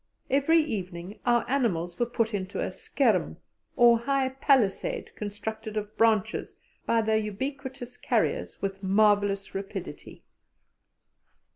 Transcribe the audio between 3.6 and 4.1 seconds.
or